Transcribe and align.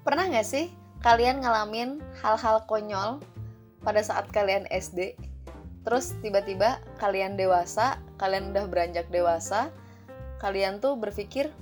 Pernah 0.00 0.32
nggak 0.32 0.48
sih 0.48 0.72
kalian 1.04 1.44
ngalamin 1.44 2.00
hal-hal 2.24 2.64
konyol 2.64 3.20
pada 3.84 4.00
saat 4.00 4.32
kalian 4.32 4.64
SD? 4.72 5.12
Terus 5.84 6.16
tiba-tiba 6.24 6.80
kalian 6.96 7.36
dewasa, 7.36 8.00
kalian 8.16 8.52
udah 8.52 8.64
beranjak 8.64 9.12
dewasa, 9.12 9.68
kalian 10.40 10.80
tuh 10.80 10.96
berpikir, 10.96 11.52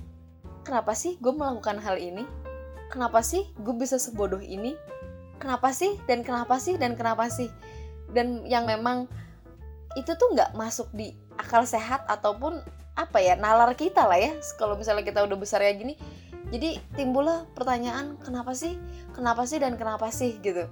kenapa 0.63 0.95
sih 0.95 1.19
gue 1.19 1.35
melakukan 1.35 1.83
hal 1.83 1.99
ini? 1.99 2.23
Kenapa 2.87 3.19
sih 3.19 3.43
gue 3.59 3.75
bisa 3.75 3.99
sebodoh 3.99 4.39
ini? 4.39 4.75
Kenapa 5.39 5.75
sih 5.75 5.99
dan 6.07 6.23
kenapa 6.23 6.59
sih 6.63 6.79
dan 6.79 6.95
kenapa 6.95 7.27
sih? 7.27 7.51
Dan 8.11 8.47
yang 8.47 8.63
memang 8.63 9.11
itu 9.99 10.15
tuh 10.15 10.31
nggak 10.31 10.55
masuk 10.55 10.87
di 10.95 11.11
akal 11.35 11.67
sehat 11.67 12.07
ataupun 12.07 12.59
apa 12.95 13.19
ya 13.23 13.39
nalar 13.39 13.75
kita 13.79 14.03
lah 14.03 14.19
ya 14.19 14.35
kalau 14.59 14.75
misalnya 14.75 15.07
kita 15.07 15.23
udah 15.23 15.37
besar 15.39 15.63
kayak 15.63 15.79
gini 15.79 15.95
jadi 16.49 16.81
timbullah 16.97 17.45
pertanyaan 17.53 18.17
kenapa 18.25 18.57
sih? 18.57 18.77
Kenapa 19.13 19.45
sih 19.45 19.61
dan 19.61 19.77
kenapa 19.77 20.09
sih 20.09 20.41
gitu. 20.41 20.65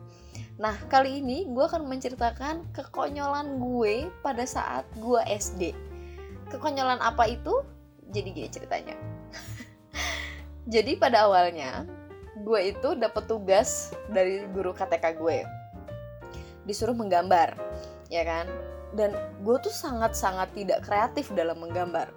Nah 0.57 0.73
kali 0.89 1.21
ini 1.21 1.45
gue 1.45 1.63
akan 1.65 1.85
menceritakan 1.85 2.73
kekonyolan 2.73 3.61
gue 3.61 4.09
pada 4.25 4.41
saat 4.45 4.89
gue 4.97 5.21
SD 5.29 5.87
kekonyolan 6.49 6.99
apa 7.03 7.27
itu? 7.27 7.61
Jadi 8.09 8.27
gini 8.31 8.49
ceritanya. 8.49 8.95
Jadi 10.73 10.95
pada 10.95 11.27
awalnya 11.27 11.83
gue 12.37 12.59
itu 12.71 12.95
dapat 12.95 13.27
tugas 13.27 13.91
dari 14.09 14.47
guru 14.55 14.71
KTK 14.71 15.05
gue. 15.19 15.37
Disuruh 16.65 16.95
menggambar 16.95 17.53
ya 18.07 18.23
kan? 18.23 18.47
Dan 18.95 19.11
gue 19.43 19.57
tuh 19.59 19.71
sangat-sangat 19.71 20.55
tidak 20.55 20.87
kreatif 20.87 21.29
dalam 21.35 21.59
menggambar 21.59 22.07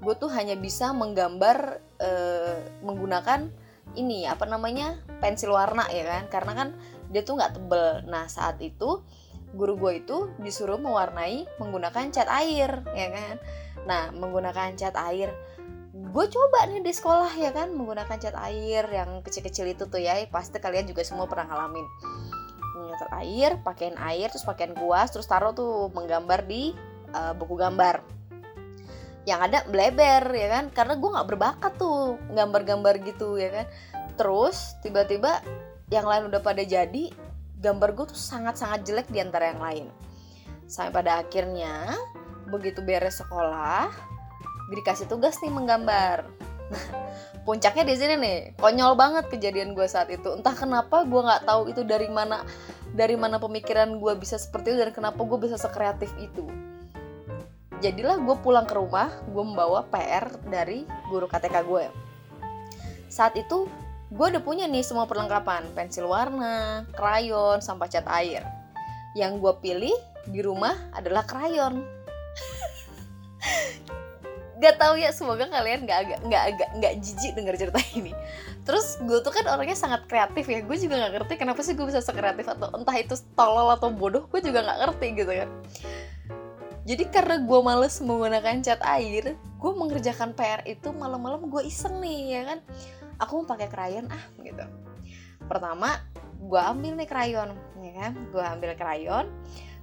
gue 0.00 0.14
tuh 0.16 0.28
hanya 0.32 0.54
bisa 0.58 0.92
menggambar 0.92 1.80
uh, 2.00 2.58
menggunakan 2.84 3.48
ini 3.96 4.28
apa 4.28 4.44
namanya 4.44 5.00
pensil 5.24 5.56
warna 5.56 5.88
ya 5.88 6.04
kan? 6.04 6.24
Karena 6.28 6.52
kan 6.52 6.68
dia 7.08 7.24
tuh 7.24 7.40
nggak 7.40 7.56
tebel. 7.56 8.04
Nah 8.10 8.28
saat 8.28 8.60
itu 8.60 9.00
guru 9.56 9.78
gue 9.80 10.04
itu 10.04 10.28
disuruh 10.42 10.76
mewarnai 10.76 11.48
menggunakan 11.56 12.12
cat 12.12 12.28
air 12.28 12.84
ya 12.92 13.08
kan? 13.08 13.34
Nah 13.88 14.12
menggunakan 14.12 14.76
cat 14.76 14.96
air. 15.00 15.32
Gue 15.96 16.28
coba 16.28 16.68
nih 16.68 16.84
di 16.84 16.92
sekolah 16.92 17.32
ya 17.40 17.56
kan? 17.56 17.72
Menggunakan 17.72 18.16
cat 18.20 18.36
air 18.36 18.84
yang 18.92 19.24
kecil-kecil 19.24 19.72
itu 19.72 19.88
tuh 19.88 20.02
ya 20.02 20.20
pasti 20.28 20.60
kalian 20.60 20.84
juga 20.84 21.00
semua 21.06 21.24
pernah 21.24 21.48
ngalamin. 21.48 21.86
Cat 22.96 23.12
air 23.12 23.60
pakaian 23.60 23.96
air 24.00 24.32
terus 24.32 24.44
pakaian 24.44 24.72
kuas 24.72 25.12
terus 25.12 25.28
taruh 25.28 25.52
tuh 25.52 25.92
menggambar 25.92 26.48
di 26.48 26.72
uh, 27.12 27.36
buku 27.36 27.56
gambar 27.56 28.15
yang 29.26 29.42
ada 29.42 29.66
bleber 29.66 30.22
ya 30.30 30.48
kan? 30.48 30.64
Karena 30.70 30.94
gue 30.94 31.10
nggak 31.10 31.28
berbakat 31.28 31.72
tuh 31.74 32.16
gambar-gambar 32.30 33.02
gitu 33.02 33.36
ya 33.36 33.50
kan? 33.50 33.66
Terus 34.14 34.78
tiba-tiba 34.80 35.42
yang 35.90 36.06
lain 36.06 36.30
udah 36.30 36.40
pada 36.40 36.62
jadi 36.62 37.10
gambar 37.58 37.98
gue 37.98 38.06
tuh 38.14 38.16
sangat-sangat 38.16 38.86
jelek 38.86 39.10
di 39.10 39.18
antara 39.18 39.50
yang 39.50 39.60
lain. 39.60 39.86
Sampai 40.70 40.94
pada 40.94 41.20
akhirnya 41.26 41.98
begitu 42.46 42.78
beres 42.86 43.18
sekolah 43.18 43.90
dikasih 44.70 45.10
tugas 45.10 45.42
nih 45.42 45.50
menggambar. 45.50 46.30
Puncaknya 47.46 47.86
di 47.86 47.94
sini 47.98 48.14
nih 48.18 48.38
konyol 48.58 48.94
banget 48.94 49.26
kejadian 49.26 49.74
gue 49.74 49.86
saat 49.90 50.06
itu. 50.10 50.38
Entah 50.38 50.54
kenapa 50.54 51.02
gue 51.02 51.18
nggak 51.18 51.50
tahu 51.50 51.70
itu 51.74 51.82
dari 51.82 52.06
mana 52.06 52.46
dari 52.94 53.18
mana 53.18 53.42
pemikiran 53.42 53.98
gue 53.98 54.14
bisa 54.18 54.38
seperti 54.38 54.74
itu 54.74 54.78
dan 54.86 54.94
kenapa 54.94 55.18
gue 55.26 55.38
bisa 55.42 55.58
sekreatif 55.58 56.10
itu 56.22 56.46
jadilah 57.84 58.16
gue 58.20 58.36
pulang 58.40 58.64
ke 58.64 58.74
rumah 58.74 59.12
gue 59.28 59.44
membawa 59.44 59.84
PR 59.92 60.32
dari 60.48 60.88
guru 61.08 61.28
KTK 61.28 61.56
gue 61.64 61.84
saat 63.06 63.38
itu 63.38 63.70
gue 64.06 64.26
udah 64.30 64.42
punya 64.42 64.70
nih 64.70 64.86
semua 64.86 65.10
perlengkapan. 65.10 65.66
Pensil 65.74 66.06
warna 66.06 66.86
krayon 66.94 67.58
sampai 67.58 67.90
cat 67.90 68.06
air. 68.06 68.46
Yang 69.18 69.42
gue 69.42 69.54
pilih 69.62 69.96
di 70.30 70.40
rumah 70.42 70.74
adalah 70.94 71.26
krayon. 71.26 71.82
Gak 74.62 74.80
tau 74.80 74.96
ya 74.96 75.12
semoga 75.12 75.44
kalian 75.52 75.84
gak 75.84 75.98
agak 76.00 76.20
nggak 76.24 76.42
agak 76.48 76.68
nggak 76.80 76.92
jijik 77.04 77.36
dengar 77.36 77.60
cerita 77.60 77.76
ini. 77.92 78.16
Terus 78.64 78.96
gue 79.04 79.20
tuh 79.20 79.28
kan 79.28 79.44
orangnya 79.52 79.76
sangat 79.76 80.08
kreatif 80.08 80.48
ya 80.48 80.64
gue 80.64 80.76
juga 80.80 80.96
nggak 80.96 81.12
ngerti 81.12 81.36
kenapa 81.36 81.60
sih 81.60 81.76
gue 81.76 81.84
bisa 81.84 82.00
sekreatif 82.00 82.48
atau 82.48 82.72
entah 82.72 82.96
itu 82.96 83.20
tolol 83.36 83.68
atau 83.68 83.92
bodoh 83.92 84.24
gue 84.32 84.40
juga 84.40 84.64
nggak 84.64 84.80
ngerti 84.80 85.06
gitu 85.12 85.28
kan 85.28 85.52
jadi 86.86 87.10
karena 87.10 87.42
gue 87.42 87.60
males 87.66 87.98
menggunakan 87.98 88.62
cat 88.62 88.78
air 88.86 89.34
gue 89.34 89.72
mengerjakan 89.74 90.38
PR 90.38 90.62
itu 90.70 90.94
malam-malam 90.94 91.50
gue 91.50 91.66
iseng 91.66 91.98
nih 91.98 92.38
ya 92.38 92.42
kan? 92.46 92.58
Aku 93.18 93.42
mau 93.42 93.46
pakai 93.50 93.66
krayon 93.66 94.06
ah 94.06 94.24
gitu. 94.38 94.62
Pertama 95.50 95.98
gue 96.38 96.60
ambil 96.62 96.94
nih 96.94 97.10
krayon 97.10 97.58
ya 97.82 97.92
kan? 97.98 98.12
Gue 98.30 98.44
ambil 98.46 98.78
krayon 98.78 99.26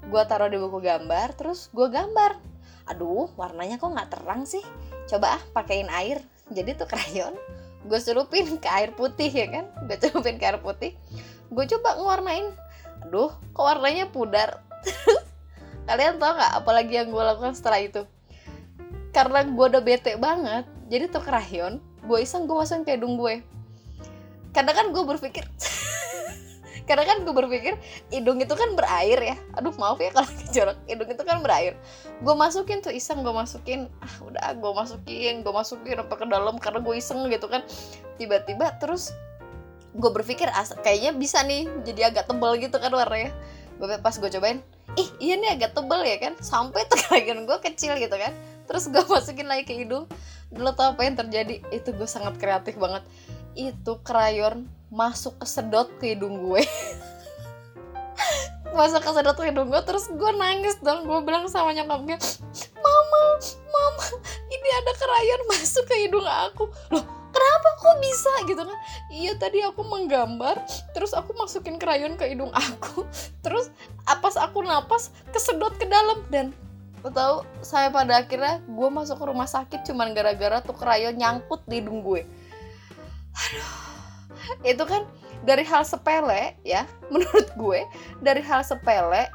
gue 0.03 0.21
taruh 0.27 0.47
di 0.47 0.55
buku 0.55 0.79
gambar 0.79 1.35
terus 1.35 1.67
gue 1.75 1.91
gambar. 1.91 2.39
Aduh 2.87 3.27
warnanya 3.35 3.75
kok 3.75 3.91
nggak 3.91 4.07
terang 4.07 4.47
sih? 4.47 4.63
Coba 5.11 5.35
ah 5.35 5.43
pakein 5.51 5.91
air. 5.91 6.23
Jadi 6.55 6.71
tuh 6.79 6.87
krayon 6.87 7.35
gue 7.83 7.99
celupin 7.99 8.47
ke 8.63 8.69
air 8.71 8.95
putih 8.95 9.27
ya 9.27 9.51
kan? 9.51 9.67
Gue 9.91 9.99
celupin 9.99 10.39
ke 10.39 10.47
air 10.47 10.63
putih. 10.63 10.95
Gue 11.51 11.67
coba 11.67 11.99
ngewarnain. 11.99 12.55
Aduh 13.03 13.35
kok 13.51 13.63
warnanya 13.67 14.07
pudar 14.07 14.63
kalian 15.83 16.15
tau 16.19 16.33
gak 16.39 16.53
apalagi 16.63 16.93
yang 16.95 17.11
gue 17.11 17.23
lakukan 17.23 17.53
setelah 17.55 17.79
itu? 17.83 18.01
Karena 19.13 19.45
gue 19.45 19.65
udah 19.69 19.83
bete 19.83 20.17
banget 20.17 20.65
jadi 20.89 21.09
tuh 21.09 21.23
krayon 21.23 21.79
gue 22.03 22.19
iseng 22.19 22.45
gue 22.45 22.55
masukin 22.55 22.83
ke 22.83 23.15
gue. 23.15 23.41
Karena 24.53 24.71
kan 24.75 24.91
gue 24.91 25.03
berpikir 25.03 25.43
karena 26.87 27.07
kan 27.07 27.23
gue 27.23 27.31
berpikir 27.31 27.79
hidung 28.11 28.43
itu 28.43 28.53
kan 28.53 28.75
berair 28.75 29.19
ya. 29.19 29.35
Aduh 29.55 29.71
maaf 29.79 29.97
ya 30.03 30.11
kalau 30.11 30.29
jorok 30.55 30.77
hidung 30.85 31.09
itu 31.09 31.23
kan 31.23 31.39
berair. 31.39 31.73
Gue 32.21 32.35
masukin 32.35 32.83
tuh 32.83 32.91
iseng 32.91 33.23
gue 33.23 33.33
masukin. 33.33 33.87
Ah 34.03 34.13
udah 34.21 34.53
gue 34.59 34.71
masukin 34.75 35.41
gue 35.41 35.53
masukin 35.53 35.97
apa 35.99 36.13
ke 36.19 36.25
dalam 36.27 36.55
karena 36.59 36.79
gue 36.83 36.95
iseng 36.99 37.25
gitu 37.31 37.47
kan. 37.47 37.63
Tiba-tiba 38.19 38.75
terus 38.77 39.15
gue 39.93 40.09
berpikir 40.09 40.49
kayaknya 40.81 41.13
bisa 41.13 41.41
nih 41.45 41.69
jadi 41.85 42.13
agak 42.13 42.29
tebal 42.29 42.59
gitu 42.59 42.75
kan 42.77 42.91
warnanya. 42.91 43.31
Pas 44.03 44.15
gue 44.19 44.29
cobain 44.29 44.61
ih 44.99 45.09
iya 45.17 45.35
nih 45.39 45.49
agak 45.57 45.77
tebel 45.77 46.01
ya 46.05 46.17
kan? 46.21 46.33
Sampai 46.39 46.85
tekanan 46.91 47.45
gue 47.49 47.57
kecil 47.63 47.97
gitu 47.97 48.15
kan? 48.15 48.33
Terus 48.69 48.89
gue 48.89 49.03
masukin 49.05 49.47
lagi 49.49 49.63
ke 49.65 49.73
hidung. 49.73 50.05
Dulu 50.53 50.69
tau 50.77 50.93
apa 50.93 51.01
yang 51.05 51.17
terjadi? 51.17 51.61
Itu 51.73 51.93
gue 51.93 52.07
sangat 52.07 52.37
kreatif 52.37 52.77
banget. 52.77 53.03
Itu 53.57 54.01
krayon 54.05 54.69
masuk 54.93 55.41
ke 55.41 55.45
sedot 55.49 55.89
ke 55.97 56.13
hidung 56.13 56.41
gue. 56.49 56.61
Masuk 58.73 59.05
ke 59.05 59.11
sedot 59.13 59.37
ke 59.37 59.53
hidung 59.53 59.69
gue 59.69 59.81
terus 59.85 60.09
gue 60.09 60.31
nangis 60.33 60.81
dong. 60.81 61.05
Gue 61.05 61.21
bilang 61.21 61.45
sama 61.45 61.77
nyokapnya 61.77 62.17
mama 62.81 63.23
mama 63.69 64.05
ini 64.49 64.69
ada 64.81 64.91
krayon 64.97 65.41
masuk 65.45 65.85
ke 65.85 66.09
hidung 66.09 66.25
aku. 66.25 66.65
Loh 66.89 67.22
kok 67.83 67.97
bisa 67.99 68.31
gitu 68.47 68.63
kan? 68.63 68.79
Iya 69.11 69.35
tadi 69.35 69.59
aku 69.59 69.83
menggambar 69.83 70.63
terus 70.95 71.11
aku 71.11 71.35
masukin 71.35 71.75
krayon 71.75 72.15
ke 72.15 72.31
hidung 72.31 72.49
aku 72.55 73.03
terus 73.45 73.67
pas 74.07 74.35
aku 74.39 74.63
napas 74.63 75.11
kesedot 75.35 75.75
ke 75.75 75.83
dalam. 75.83 76.23
Dan 76.31 76.55
lo 77.03 77.11
tau 77.11 77.35
saya 77.59 77.91
pada 77.91 78.23
akhirnya 78.23 78.63
gue 78.63 78.87
masuk 78.87 79.19
ke 79.19 79.25
rumah 79.27 79.49
sakit 79.51 79.83
cuman 79.83 80.15
gara-gara 80.15 80.63
tuh 80.63 80.75
krayon 80.79 81.19
nyangkut 81.19 81.59
di 81.67 81.83
hidung 81.83 81.99
gue. 81.99 82.23
Aduh. 83.35 83.75
Itu 84.63 84.83
kan 84.87 85.03
dari 85.43 85.67
hal 85.67 85.83
sepele 85.83 86.55
ya 86.63 86.87
menurut 87.11 87.51
gue 87.59 87.83
dari 88.23 88.39
hal 88.39 88.63
sepele 88.63 89.27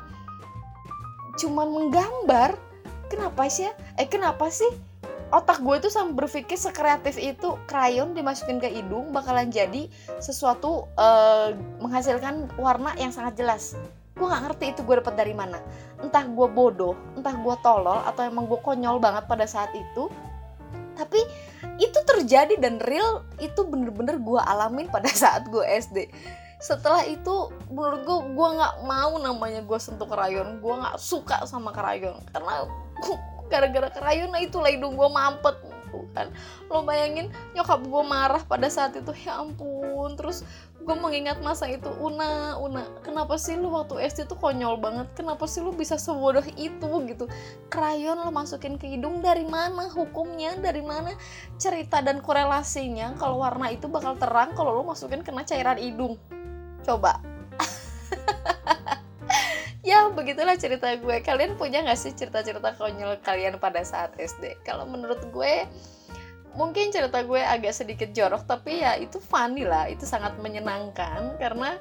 cuman 1.37 1.69
menggambar. 1.69 2.57
Kenapa 3.09 3.49
sih 3.49 3.65
ya? 3.65 3.73
Eh 3.97 4.05
kenapa 4.05 4.53
sih 4.53 4.69
otak 5.29 5.61
gue 5.61 5.77
tuh 5.85 5.93
sampai 5.93 6.25
berpikir 6.25 6.57
sekreatif 6.57 7.21
itu 7.21 7.57
krayon 7.69 8.17
dimasukin 8.17 8.57
ke 8.57 8.69
hidung 8.73 9.13
bakalan 9.13 9.53
jadi 9.53 9.89
sesuatu 10.21 10.89
uh, 10.97 11.53
menghasilkan 11.85 12.49
warna 12.57 12.97
yang 12.97 13.13
sangat 13.13 13.37
jelas. 13.37 13.77
Gue 14.17 14.27
nggak 14.27 14.51
ngerti 14.51 14.65
itu 14.75 14.81
gue 14.83 14.97
dapat 14.99 15.15
dari 15.15 15.35
mana. 15.37 15.61
Entah 16.01 16.25
gue 16.25 16.49
bodoh 16.49 16.97
entah 17.15 17.37
gue 17.37 17.55
tolol 17.61 18.01
atau 18.09 18.25
emang 18.25 18.49
gue 18.49 18.59
konyol 18.65 18.97
banget 18.99 19.29
pada 19.29 19.45
saat 19.45 19.71
itu. 19.77 20.09
Tapi 20.97 21.21
itu 21.79 21.99
terjadi 22.09 22.59
dan 22.59 22.83
real 22.83 23.23
itu 23.39 23.63
bener-bener 23.63 24.19
gue 24.19 24.41
alamin 24.43 24.91
pada 24.91 25.13
saat 25.13 25.47
gue 25.47 25.63
SD 25.63 26.11
setelah 26.59 27.07
itu 27.07 27.55
menurut 27.71 28.03
gue 28.03 28.19
gue 28.35 28.49
nggak 28.59 28.75
mau 28.83 29.15
namanya 29.23 29.63
gue 29.63 29.79
sentuh 29.79 30.11
krayon. 30.11 30.59
Gue 30.59 30.75
nggak 30.75 30.99
suka 30.99 31.47
sama 31.47 31.71
krayon. 31.71 32.19
Karena 32.35 32.67
gara-gara 33.49 33.89
krayon 33.91 34.31
nah 34.31 34.41
itulah 34.41 34.71
hidung 34.71 34.95
gue 34.95 35.09
mampet 35.09 35.57
lakukan 35.89 36.29
lo 36.69 36.85
bayangin 36.85 37.33
nyokap 37.57 37.81
gue 37.81 38.03
marah 38.05 38.45
pada 38.45 38.69
saat 38.69 38.93
itu 38.93 39.09
ya 39.25 39.41
ampun. 39.41 40.13
Terus 40.21 40.45
gue 40.85 40.97
mengingat 40.97 41.41
masa 41.41 41.69
itu 41.69 41.89
Una 42.01 42.57
Una 42.61 42.85
kenapa 43.01 43.37
sih 43.41 43.57
lu 43.57 43.73
waktu 43.73 44.05
SD 44.05 44.29
tuh 44.29 44.37
konyol 44.37 44.77
banget? 44.77 45.09
Kenapa 45.17 45.49
sih 45.49 45.65
lu 45.65 45.73
bisa 45.73 45.97
sebodoh 45.97 46.45
itu? 46.61 46.91
Gitu. 47.09 47.25
Krayon 47.73 48.21
lo 48.21 48.29
masukin 48.29 48.77
ke 48.77 48.85
hidung 48.85 49.25
dari 49.25 49.49
mana 49.49 49.89
hukumnya? 49.89 50.61
Dari 50.61 50.85
mana 50.85 51.17
cerita 51.57 52.05
dan 52.05 52.21
korelasinya 52.21 53.17
kalau 53.17 53.41
warna 53.41 53.73
itu 53.73 53.89
bakal 53.89 54.21
terang 54.21 54.53
kalau 54.53 54.77
lo 54.77 54.85
masukin 54.85 55.25
kena 55.25 55.49
cairan 55.49 55.81
hidung? 55.81 56.21
Coba 56.85 57.21
ya 59.89 60.13
begitulah 60.13 60.61
cerita 60.61 60.93
gue. 61.01 61.17
Kalian 61.25 61.57
punya 61.57 61.81
gak 61.81 61.97
sih 61.97 62.13
cerita-cerita 62.13 62.77
konyol 62.77 63.17
kalian 63.25 63.57
pada 63.57 63.81
saat 63.81 64.13
SD 64.21 64.61
kalau 64.61 64.85
menurut 64.85 65.25
gue 65.33 65.65
mungkin 66.53 66.93
cerita 66.93 67.23
gue 67.25 67.41
agak 67.41 67.73
sedikit 67.73 68.11
jorok 68.13 68.45
tapi 68.45 68.85
ya 68.85 69.01
itu 69.01 69.17
funny 69.17 69.65
lah. 69.65 69.89
Itu 69.89 70.05
sangat 70.05 70.37
menyenangkan 70.45 71.41
karena 71.41 71.81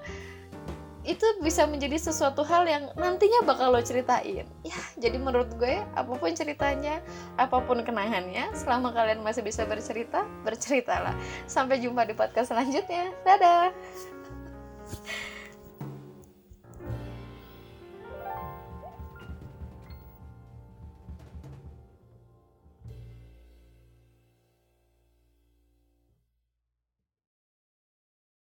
itu 1.08 1.24
bisa 1.40 1.64
menjadi 1.64 1.96
sesuatu 1.96 2.44
hal 2.44 2.68
yang 2.68 2.92
nantinya 3.00 3.44
bakal 3.48 3.72
lo 3.76 3.80
ceritain. 3.84 4.48
Ya 4.64 4.80
jadi 5.04 5.20
menurut 5.20 5.52
gue 5.60 5.84
apa 5.96 6.12
pun 6.16 6.32
ceritanya 6.32 7.04
apa 7.36 7.60
pun 7.64 7.84
kenangannya 7.84 8.56
selama 8.56 8.96
kalian 8.96 9.20
masih 9.24 9.44
bisa 9.44 9.68
bercerita 9.68 10.24
berceritalah 10.48 11.16
sampai 11.48 11.84
jumpa 11.84 12.08
di 12.08 12.16
podcast 12.16 12.56
selanjutnya. 12.56 13.12
Dadah 13.28 13.72